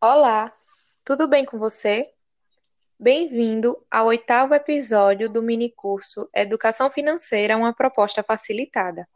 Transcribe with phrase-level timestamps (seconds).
[0.00, 0.52] Olá,
[1.04, 2.13] tudo bem com você?
[2.98, 9.08] Bem-vindo ao oitavo episódio do minicurso Educação Financeira Uma Proposta Facilitada.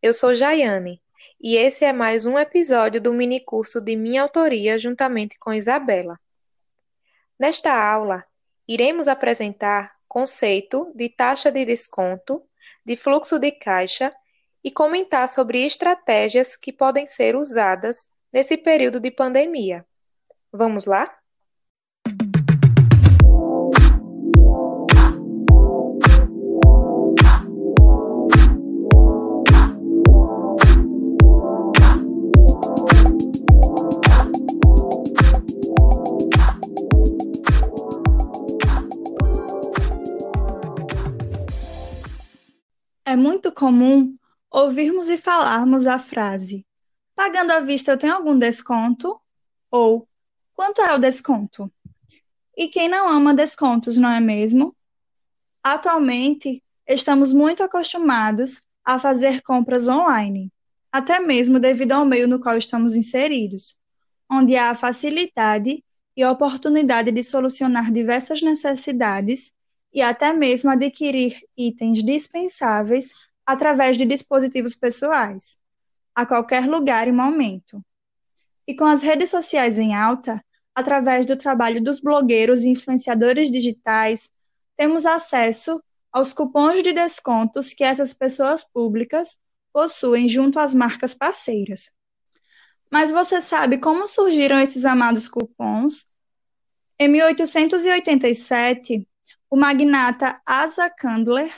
[0.00, 1.02] Eu sou Jaiane
[1.38, 6.18] e esse é mais um episódio do minicurso de minha autoria juntamente com Isabela.
[7.38, 8.24] Nesta aula,
[8.66, 12.42] iremos apresentar conceito de taxa de desconto,
[12.82, 14.10] de fluxo de caixa
[14.64, 19.86] e comentar sobre estratégias que podem ser usadas nesse período de pandemia.
[20.50, 21.06] Vamos lá?
[43.16, 44.14] É muito comum
[44.50, 46.66] ouvirmos e falarmos a frase:
[47.14, 49.18] pagando à vista eu tenho algum desconto?
[49.70, 50.06] Ou
[50.52, 51.72] Quanto é o desconto?
[52.54, 54.76] E quem não ama descontos, não é mesmo?
[55.62, 60.52] Atualmente, estamos muito acostumados a fazer compras online,
[60.92, 63.78] até mesmo devido ao meio no qual estamos inseridos,
[64.30, 65.82] onde há a facilidade
[66.14, 69.54] e a oportunidade de solucionar diversas necessidades
[69.96, 73.14] e até mesmo adquirir itens dispensáveis
[73.46, 75.56] através de dispositivos pessoais,
[76.14, 77.82] a qualquer lugar e momento.
[78.66, 80.44] E com as redes sociais em alta,
[80.74, 84.30] através do trabalho dos blogueiros e influenciadores digitais,
[84.76, 89.38] temos acesso aos cupons de descontos que essas pessoas públicas
[89.72, 91.90] possuem junto às marcas parceiras.
[92.90, 96.10] Mas você sabe como surgiram esses amados cupons?
[96.98, 99.06] Em 1887,
[99.48, 101.52] o magnata Asa Candler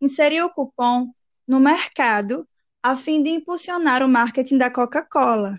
[0.00, 1.12] inseriu o cupom
[1.46, 2.46] no mercado
[2.82, 5.58] a fim de impulsionar o marketing da Coca-Cola,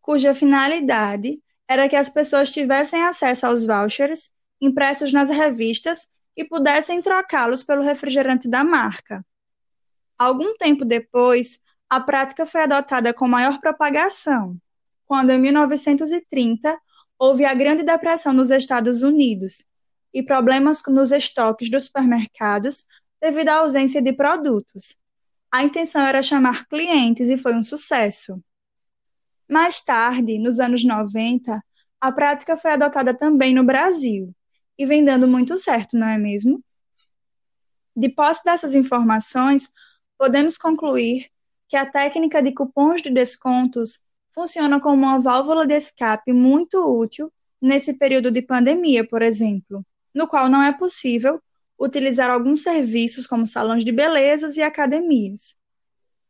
[0.00, 7.00] cuja finalidade era que as pessoas tivessem acesso aos vouchers impressos nas revistas e pudessem
[7.00, 9.24] trocá-los pelo refrigerante da marca.
[10.18, 14.58] Algum tempo depois, a prática foi adotada com maior propagação,
[15.06, 16.78] quando em 1930
[17.18, 19.66] houve a Grande Depressão nos Estados Unidos
[20.14, 22.86] e problemas nos estoques dos supermercados
[23.20, 24.96] devido à ausência de produtos.
[25.50, 28.40] A intenção era chamar clientes e foi um sucesso.
[29.48, 31.60] Mais tarde, nos anos 90,
[32.00, 34.34] a prática foi adotada também no Brasil
[34.78, 36.62] e vem dando muito certo, não é mesmo?
[37.96, 39.68] De posse dessas informações,
[40.18, 41.28] podemos concluir
[41.68, 44.02] que a técnica de cupons de descontos
[44.32, 50.28] funciona como uma válvula de escape muito útil nesse período de pandemia, por exemplo, no
[50.28, 51.42] qual não é possível
[51.78, 55.56] utilizar alguns serviços como salões de belezas e academias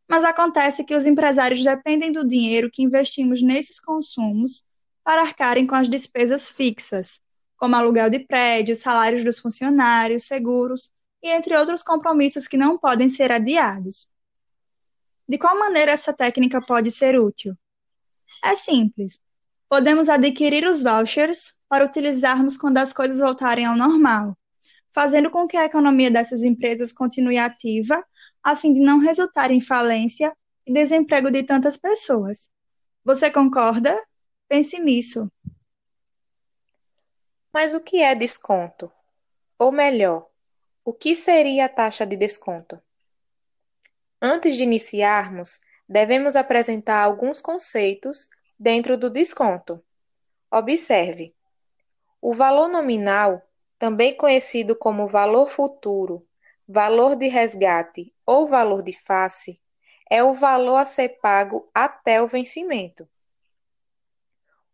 [0.09, 4.65] mas acontece que os empresários dependem do dinheiro que investimos nesses consumos
[5.03, 7.21] para arcarem com as despesas fixas,
[7.57, 13.09] como aluguel de prédios, salários dos funcionários, seguros e entre outros compromissos que não podem
[13.09, 14.11] ser adiados.
[15.27, 17.57] De qual maneira essa técnica pode ser útil?
[18.43, 19.19] É simples.
[19.69, 24.37] Podemos adquirir os vouchers para utilizarmos quando as coisas voltarem ao normal,
[24.93, 28.05] fazendo com que a economia dessas empresas continue ativa
[28.43, 30.37] a fim de não resultar em falência
[30.67, 32.49] e desemprego de tantas pessoas.
[33.05, 33.99] Você concorda?
[34.49, 35.31] Pense nisso.
[37.53, 38.91] Mas o que é desconto?
[39.59, 40.27] Ou melhor,
[40.85, 42.81] o que seria a taxa de desconto?
[44.21, 48.29] Antes de iniciarmos, devemos apresentar alguns conceitos
[48.59, 49.83] dentro do desconto.
[50.51, 51.35] Observe:
[52.21, 53.43] o valor nominal,
[53.79, 56.23] também conhecido como valor futuro,
[56.67, 59.61] valor de resgate ou valor de face
[60.11, 63.09] é o valor a ser pago até o vencimento.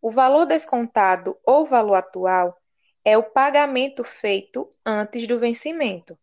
[0.02, 2.56] O valor descontado ou valor atual
[3.04, 6.18] é o pagamento feito antes do vencimento.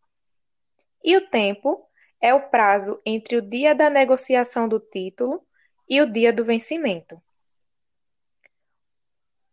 [1.02, 1.86] E o tempo
[2.20, 5.46] é o prazo entre o dia da negociação do título
[5.88, 7.20] e o dia do vencimento.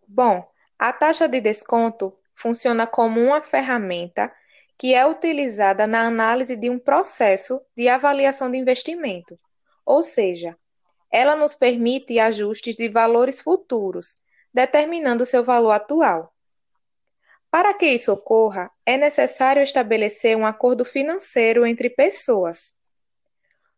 [0.07, 0.48] Bom,
[0.78, 4.30] a taxa de desconto funciona como uma ferramenta
[4.78, 9.40] que é utilizada na análise de um processo de avaliação de investimento,
[9.86, 10.57] ou seja,
[11.12, 14.16] ela nos permite ajustes de valores futuros,
[14.54, 16.34] determinando seu valor atual.
[17.50, 22.75] Para que isso ocorra, é necessário estabelecer um acordo financeiro entre pessoas.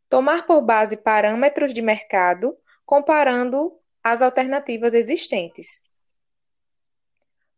[0.10, 5.87] Tomar por base parâmetros de mercado, comparando as alternativas existentes.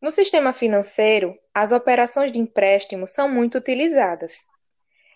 [0.01, 4.41] No sistema financeiro, as operações de empréstimo são muito utilizadas.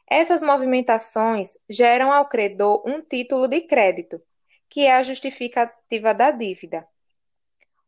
[0.09, 4.21] Essas movimentações geram ao credor um título de crédito,
[4.69, 6.83] que é a justificativa da dívida.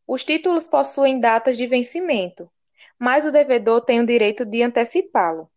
[0.07, 2.49] Os títulos possuem datas de vencimento,
[2.97, 5.51] mas o devedor tem o direito de antecipá-lo.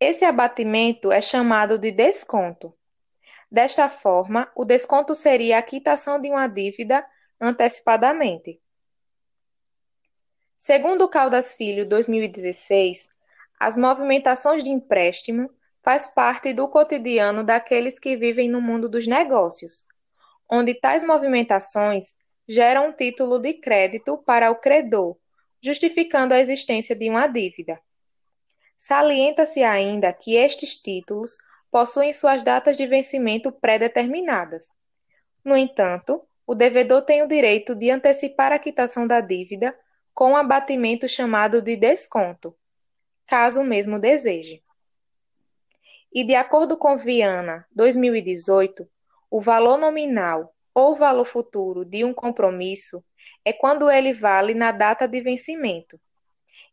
[0.00, 2.74] Esse abatimento é chamado de desconto.
[3.48, 7.06] Desta forma, o desconto seria a quitação de uma dívida
[7.40, 8.60] antecipadamente.
[10.62, 13.08] Segundo o Caldas Filho 2016,
[13.58, 15.50] as movimentações de empréstimo
[15.82, 19.86] faz parte do cotidiano daqueles que vivem no mundo dos negócios,
[20.50, 22.16] onde tais movimentações
[22.46, 25.16] geram um título de crédito para o credor,
[25.62, 27.80] justificando a existência de uma dívida.
[28.76, 31.38] Salienta-se ainda que estes títulos
[31.70, 34.74] possuem suas datas de vencimento pré-determinadas.
[35.42, 39.74] No entanto, o devedor tem o direito de antecipar a quitação da dívida
[40.14, 42.56] com abatimento chamado de desconto,
[43.26, 44.62] caso mesmo deseje.
[46.12, 48.88] E de acordo com Viana, 2018,
[49.30, 53.00] o valor nominal ou valor futuro de um compromisso
[53.44, 56.00] é quando ele vale na data de vencimento,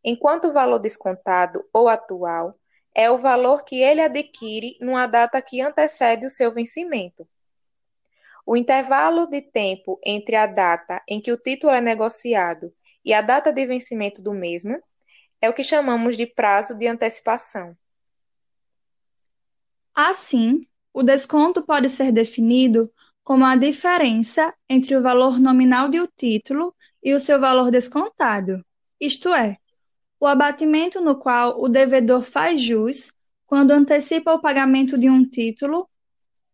[0.03, 2.57] enquanto o valor descontado ou atual
[2.93, 7.27] é o valor que ele adquire numa data que antecede o seu vencimento.
[8.43, 12.73] O intervalo de tempo entre a data em que o título é negociado
[13.07, 14.77] e a data de vencimento do mesmo
[15.41, 17.73] é o que chamamos de prazo de antecipação.
[19.95, 22.91] Assim, o desconto pode ser definido
[23.23, 28.61] como a diferença entre o valor nominal de o título e o seu valor descontado,
[28.99, 29.55] isto é,
[30.19, 33.13] o abatimento no qual o devedor faz jus
[33.45, 35.89] quando antecipa o pagamento de um título,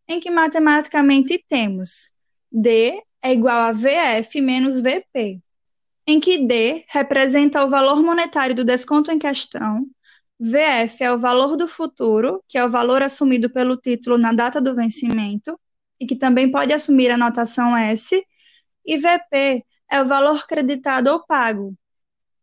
[0.07, 2.11] em que matematicamente temos
[2.51, 5.41] D é igual a VF menos VP,
[6.05, 9.87] em que D representa o valor monetário do desconto em questão,
[10.39, 14.59] VF é o valor do futuro, que é o valor assumido pelo título na data
[14.59, 15.57] do vencimento,
[15.99, 18.21] e que também pode assumir a notação S,
[18.85, 21.73] e VP é o valor creditado ou pago,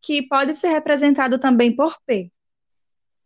[0.01, 2.31] que pode ser representado também por P.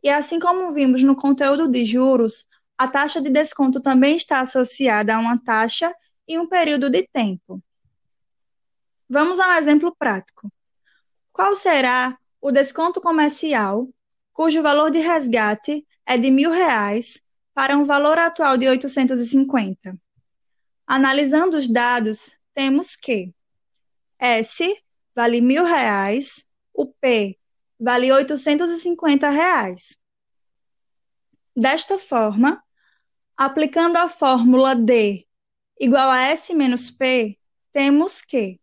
[0.03, 2.47] E assim como vimos no conteúdo de juros,
[2.77, 5.93] a taxa de desconto também está associada a uma taxa
[6.27, 7.63] e um período de tempo.
[9.07, 10.51] Vamos a um exemplo prático.
[11.31, 13.87] Qual será o desconto comercial
[14.33, 17.21] cujo valor de resgate é de mil reais
[17.53, 19.95] para um valor atual de 850?
[20.87, 23.33] Analisando os dados, temos que
[24.17, 24.75] S
[25.15, 27.37] vale mil reais, o P
[27.79, 29.97] vale 850 reais.
[31.55, 32.63] Desta forma,
[33.37, 35.27] aplicando a fórmula D
[35.79, 37.37] igual a S menos P,
[37.71, 38.59] temos que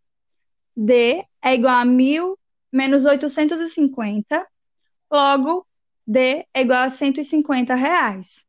[0.77, 2.37] D é igual a 1.000
[2.73, 4.47] menos 850,
[5.11, 5.67] logo,
[6.07, 8.47] D é igual a 150 reais.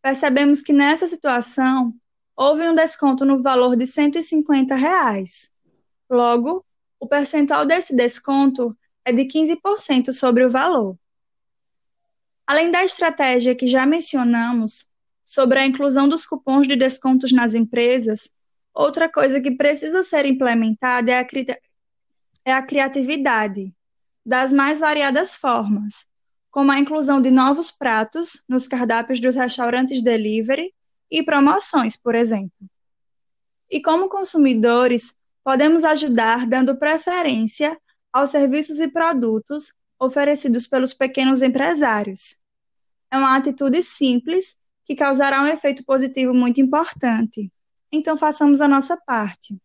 [0.00, 1.94] Percebemos que nessa situação,
[2.34, 5.50] houve um desconto no valor de 150 reais.
[6.08, 6.64] Logo,
[6.98, 10.96] o percentual desse desconto é de 15% sobre o valor.
[12.46, 14.88] Além da estratégia que já mencionamos
[15.24, 18.30] sobre a inclusão dos cupons de descontos nas empresas,
[18.78, 21.44] outra coisa que precisa ser implementada é a, cri
[22.44, 23.74] é a criatividade,
[24.24, 26.06] das mais variadas formas,
[26.48, 30.72] como a inclusão de novos pratos nos cardápios dos restaurantes delivery
[31.10, 32.70] e promoções, por exemplo.
[33.68, 37.76] E como consumidores, podemos ajudar dando preferência
[38.12, 42.38] aos serviços e produtos oferecidos pelos pequenos empresários.
[43.10, 47.50] É uma atitude simples que causará um efeito positivo muito importante.
[47.90, 49.58] Então, façamos a nossa parte.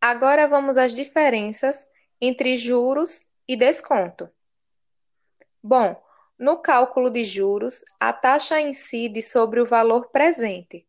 [0.00, 1.88] Agora vamos às diferenças
[2.20, 4.30] entre juros e desconto.
[5.62, 6.00] Bom,
[6.38, 10.86] no cálculo de juros, a taxa incide sobre o valor presente.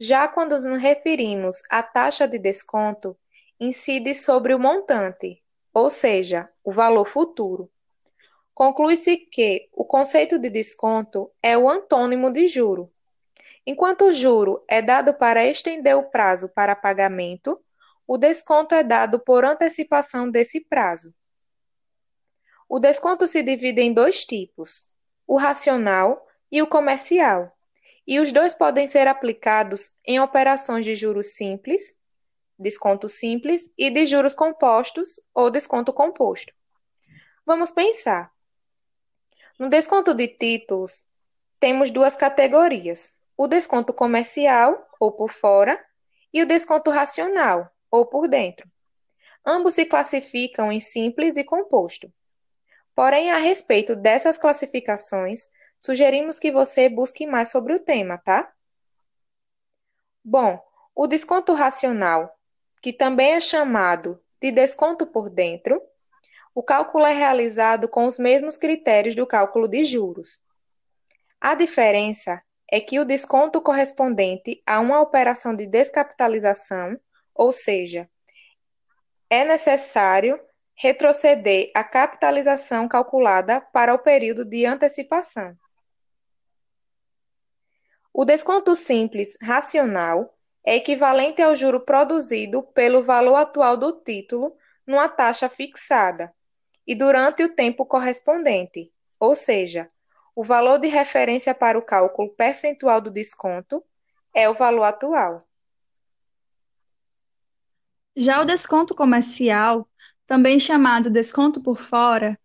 [0.00, 3.16] Já quando nos referimos à taxa de desconto,
[3.60, 7.70] incide sobre o montante, ou seja, o valor futuro.
[8.52, 12.90] Conclui-se que o conceito de desconto é o antônimo de juro.
[13.66, 17.58] Enquanto o juro é dado para estender o prazo para pagamento,
[18.06, 21.14] o desconto é dado por antecipação desse prazo.
[22.68, 24.92] O desconto se divide em dois tipos,
[25.26, 27.48] o racional e o comercial,
[28.06, 31.98] e os dois podem ser aplicados em operações de juros simples,
[32.58, 36.52] desconto simples, e de juros compostos ou desconto composto.
[37.46, 38.30] Vamos pensar.
[39.58, 41.04] No desconto de títulos,
[41.58, 45.78] temos duas categorias: o desconto comercial, ou por fora,
[46.32, 48.68] e o desconto racional, ou por dentro.
[49.44, 52.12] Ambos se classificam em simples e composto.
[52.94, 55.48] Porém, a respeito dessas classificações,
[55.78, 58.52] sugerimos que você busque mais sobre o tema, tá?
[60.24, 60.58] Bom,
[60.94, 62.34] o desconto racional,
[62.80, 65.82] que também é chamado de desconto por dentro,
[66.54, 70.40] o cálculo é realizado com os mesmos critérios do cálculo de juros.
[71.40, 72.40] A diferença
[72.74, 76.98] é que o desconto correspondente a uma operação de descapitalização,
[77.32, 78.10] ou seja,
[79.30, 80.40] é necessário
[80.74, 85.56] retroceder a capitalização calculada para o período de antecipação.
[88.12, 94.52] O desconto simples racional é equivalente ao juro produzido pelo valor atual do título
[94.84, 96.28] numa taxa fixada
[96.84, 99.86] e durante o tempo correspondente, ou seja,
[100.34, 103.82] o valor de referência para o cálculo percentual do desconto
[104.34, 105.38] é o valor atual.
[108.16, 109.88] Já o desconto comercial,
[110.26, 112.38] também chamado desconto por fora,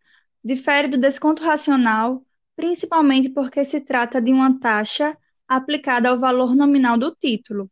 [0.44, 2.24] difere do desconto racional,
[2.56, 5.18] principalmente porque se trata de uma taxa
[5.48, 7.70] aplicada ao valor nominal do título.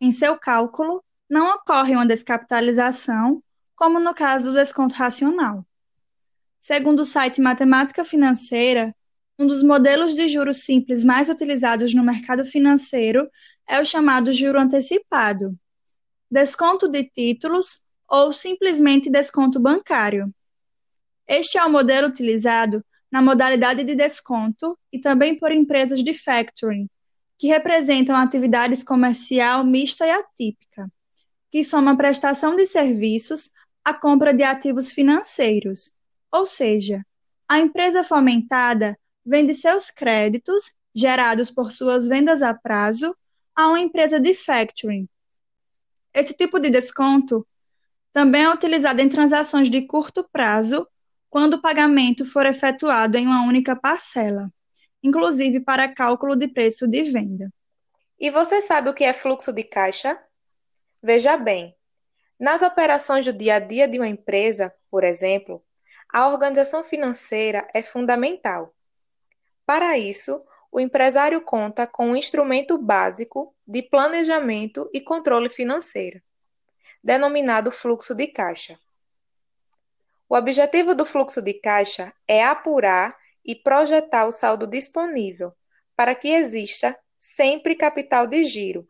[0.00, 3.42] Em seu cálculo, não ocorre uma descapitalização,
[3.74, 5.64] como no caso do desconto racional.
[6.58, 8.94] Segundo o site Matemática Financeira,
[9.38, 13.30] um dos modelos de juros simples mais utilizados no mercado financeiro
[13.68, 15.56] é o chamado juro antecipado,
[16.28, 20.34] desconto de títulos ou simplesmente desconto bancário.
[21.26, 26.88] Este é o modelo utilizado na modalidade de desconto e também por empresas de factoring,
[27.38, 30.90] que representam atividades comercial mista e atípica,
[31.50, 33.52] que soma prestação de serviços
[33.84, 35.94] à compra de ativos financeiros,
[36.32, 37.04] ou seja,
[37.48, 43.16] a empresa fomentada vende seus créditos, gerados por suas vendas a prazo,
[43.54, 45.08] a uma empresa de factoring,
[46.18, 47.46] esse tipo de desconto
[48.12, 50.88] também é utilizado em transações de curto prazo,
[51.30, 54.50] quando o pagamento for efetuado em uma única parcela,
[55.02, 57.48] inclusive para cálculo de preço de venda.
[58.18, 60.20] E você sabe o que é fluxo de caixa?
[61.02, 61.76] Veja bem,
[62.40, 65.62] nas operações do dia a dia de uma empresa, por exemplo,
[66.12, 68.74] a organização financeira é fundamental.
[69.68, 76.22] Para isso, o empresário conta com um instrumento básico de planejamento e controle financeiro,
[77.04, 78.78] denominado fluxo de caixa.
[80.26, 85.52] O objetivo do fluxo de caixa é apurar e projetar o saldo disponível
[85.94, 88.88] para que exista sempre capital de giro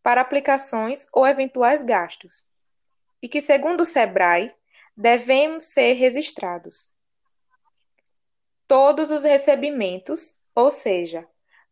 [0.00, 2.46] para aplicações ou eventuais gastos,
[3.20, 4.54] e que, segundo o SEBRAE,
[4.96, 6.93] devemos ser registrados.
[8.76, 11.24] Todos os recebimentos ou seja,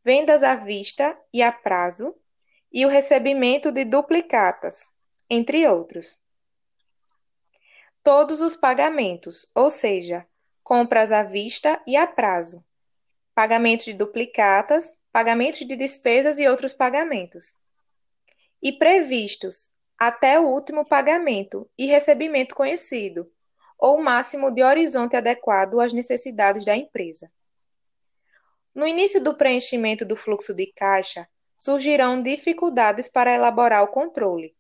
[0.04, 2.14] vendas à vista e a prazo,
[2.72, 4.90] e o recebimento de duplicatas,
[5.28, 6.20] entre outros.
[8.04, 10.24] Todos os pagamentos, ou seja,
[10.62, 12.60] compras à vista e a prazo,
[13.34, 17.56] pagamentos de duplicatas, pagamentos de despesas e outros pagamentos.
[18.62, 23.28] E previstos até o último pagamento e recebimento conhecido,
[23.82, 27.28] ou máximo de horizonte adequado às necessidades da empresa.
[28.72, 34.56] No início do preenchimento do fluxo de caixa, surgirão dificuldades para elaborar o controle.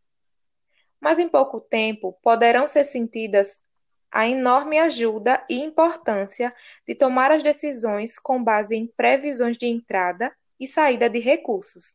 [1.00, 3.62] Mas em pouco tempo poderão ser sentidas
[4.10, 6.52] a enorme ajuda e importância
[6.84, 11.94] de tomar as decisões com base em previsões de entrada e saída de recursos.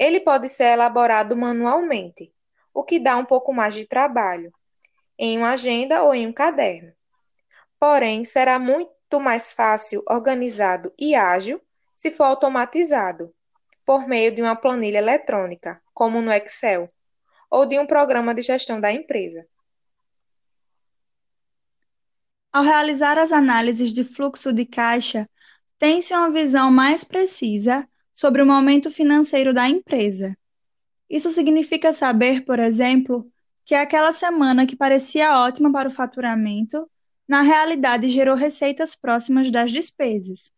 [0.00, 2.32] Ele pode ser elaborado manualmente,
[2.72, 4.50] o que dá um pouco mais de trabalho,
[5.18, 6.92] em uma agenda ou em um caderno.
[7.78, 11.60] Porém, será muito mais fácil, organizado e ágil
[11.94, 13.32] se for automatizado,
[13.84, 16.88] por meio de uma planilha eletrônica, como no Excel,
[17.50, 19.46] ou de um programa de gestão da empresa.
[22.52, 25.28] Ao realizar as análises de fluxo de caixa,
[25.78, 30.36] tem-se uma visão mais precisa sobre o momento financeiro da empresa.
[31.10, 33.30] Isso significa saber, por exemplo,
[33.64, 36.88] que aquela semana que parecia ótima para o faturamento
[37.26, 40.52] na realidade gerou receitas próximas das despesas.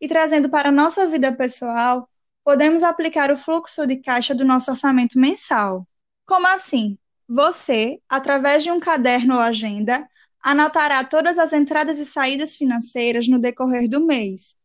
[0.00, 2.08] E trazendo para a nossa vida pessoal,
[2.44, 5.86] podemos aplicar o fluxo de caixa do nosso orçamento mensal.
[6.26, 6.98] Como assim?
[7.28, 10.08] Você, através de um caderno ou agenda,
[10.42, 14.56] anotará todas as entradas e saídas financeiras no decorrer do mês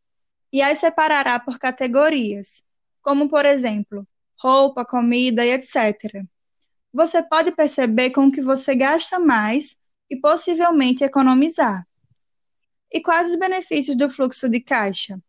[0.51, 2.63] e as separará por categorias,
[3.01, 4.07] como, por exemplo,
[4.37, 6.25] roupa, comida e etc.
[6.95, 9.77] Você pode perceber com que você gasta mais
[10.09, 11.85] e possivelmente economizar.
[12.89, 15.21] E quais os benefícios do fluxo de caixa?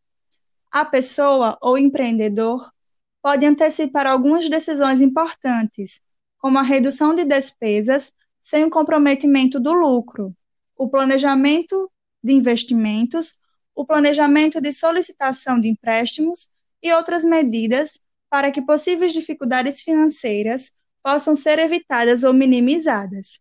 [0.71, 2.73] A pessoa ou empreendedor
[3.21, 6.01] pode antecipar algumas decisões importantes,
[6.39, 10.33] como a redução de despesas sem o comprometimento do lucro,
[10.77, 11.91] o planejamento
[12.23, 13.41] de investimentos,
[13.75, 16.49] o planejamento de solicitação de empréstimos
[16.81, 17.99] e outras medidas
[18.31, 20.73] para que possíveis dificuldades financeiras
[21.07, 23.39] possam ser evitadas ou minimizadas.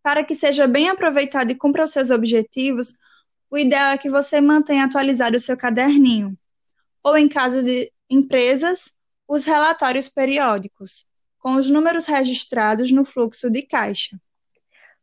[0.00, 2.96] Para que seja bem aproveitado e cumpra os seus objetivos,
[3.50, 6.38] o ideal é que você mantenha atualizado o seu caderninho,
[7.02, 8.92] ou em caso de empresas,
[9.26, 11.04] os relatórios periódicos,
[11.36, 14.16] com os números registrados no fluxo de caixa.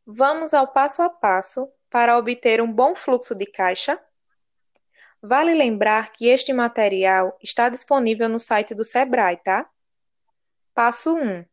[0.06, 4.00] Vamos ao passo a passo para obter um bom fluxo de caixa?
[5.22, 9.70] Vale lembrar que este material está disponível no site do Sebrae, tá?
[10.78, 11.44] Passo 1.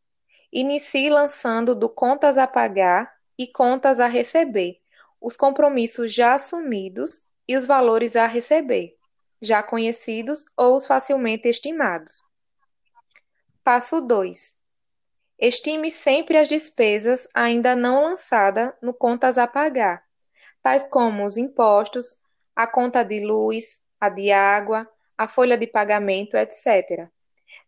[0.52, 4.83] Inicie lançando do contas a pagar e contas a receber,
[5.19, 8.95] os compromissos já assumidos e os valores a receber,
[9.40, 12.23] já conhecidos ou os facilmente estimados.
[13.64, 14.57] Passo 2.
[15.38, 20.04] Estime sempre as despesas ainda não lançadas no contas a pagar,
[20.62, 22.21] tais como os impostos,
[22.54, 27.11] a conta de luz, a de água, a folha de pagamento, etc.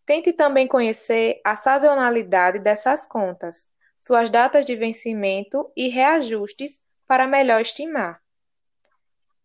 [0.07, 7.61] Tente também conhecer a sazonalidade dessas contas, suas datas de vencimento e reajustes para melhor
[7.61, 8.23] estimar.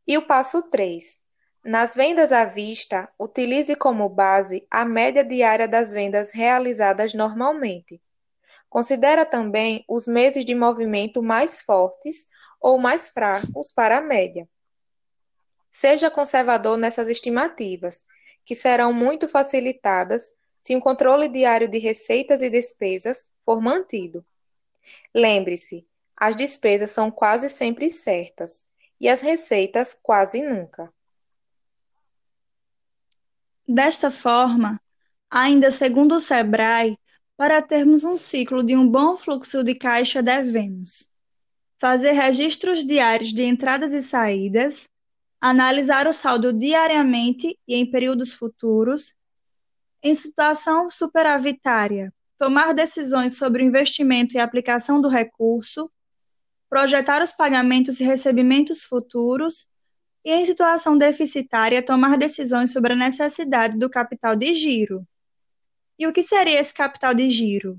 [0.06, 1.20] E o passo 3.
[1.66, 8.00] Nas vendas à vista, utilize como base a média diária das vendas realizadas normalmente.
[8.70, 12.28] Considera também os meses de movimento mais fortes
[12.60, 14.48] ou mais fracos para a média.
[15.72, 18.04] Seja conservador nessas estimativas,
[18.46, 24.22] que serão muito facilitadas se um controle diário de receitas e despesas for mantido.
[25.14, 30.94] Lembre-se, as despesas são quase sempre certas e as receitas quase nunca.
[33.68, 34.80] Desta forma,
[35.30, 36.96] ainda segundo o Sebrae,
[37.36, 41.10] para termos um ciclo de um bom fluxo de caixa, devemos
[41.80, 44.88] fazer registros diários de entradas e saídas,
[45.40, 49.16] analisar o saldo diariamente e em períodos futuros,
[50.04, 55.92] em situação superavitária, tomar decisões sobre o investimento e aplicação do recurso,
[56.70, 59.68] projetar os pagamentos e recebimentos futuros
[60.24, 65.06] e, em situação deficitária, tomar decisões sobre a necessidade do capital de giro.
[66.00, 67.78] E o que seria esse capital de giro?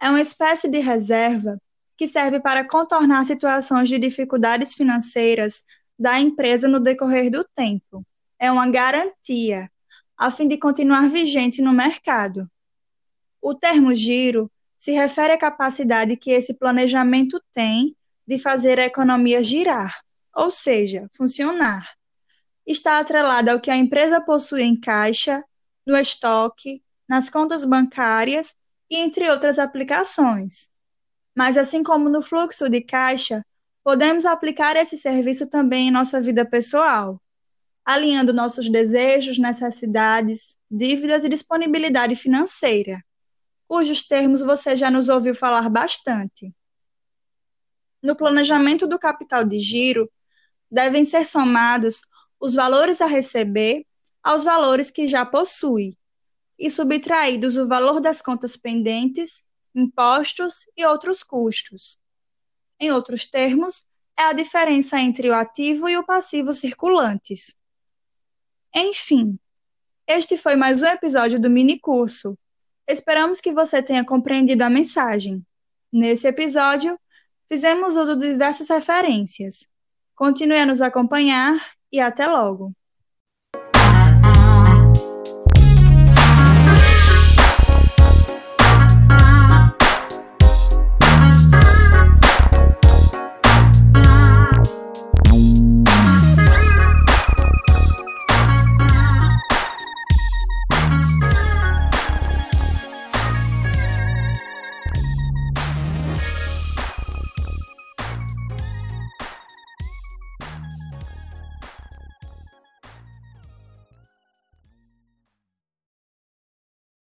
[0.00, 1.60] É uma espécie de reserva
[1.96, 5.62] que serve para contornar situações de dificuldades financeiras
[5.98, 8.04] da empresa no decorrer do tempo.
[8.38, 9.70] É uma garantia,
[10.22, 12.48] a fim de continuar vigente no mercado.
[13.40, 19.42] O termo giro se refere à capacidade que esse planejamento tem de fazer a economia
[19.42, 20.00] girar,
[20.32, 21.96] ou seja, funcionar.
[22.64, 25.42] Está atrelada ao que a empresa possui em caixa,
[25.84, 28.54] no estoque, nas contas bancárias
[28.88, 30.68] e entre outras aplicações.
[31.34, 33.44] Mas, assim como no fluxo de caixa,
[33.82, 37.20] podemos aplicar esse serviço também em nossa vida pessoal,
[37.84, 43.02] alinhando nossos desejos, necessidades, dívidas e disponibilidade financeira
[43.72, 46.54] cujos termos você já nos ouviu falar bastante.
[48.02, 50.12] No planejamento do capital de giro,
[50.70, 52.02] devem ser somados
[52.38, 53.86] os valores a receber
[54.22, 55.96] aos valores que já possui
[56.58, 61.98] e subtraídos o valor das contas pendentes, impostos e outros custos.
[62.78, 63.86] Em outros termos,
[64.18, 67.56] é a diferença entre o ativo e o passivo circulantes.
[68.74, 69.38] Enfim,
[70.06, 72.36] este foi mais um episódio do mini curso
[72.86, 75.44] Esperamos que você tenha compreendido a mensagem.
[75.92, 76.98] Nesse episódio,
[77.48, 79.68] fizemos uso de diversas referências.
[80.14, 81.54] Continue a nos acompanhar
[81.90, 82.72] e até logo!